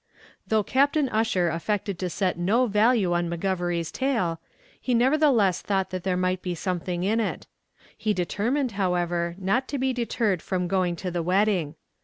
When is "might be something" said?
6.17-7.03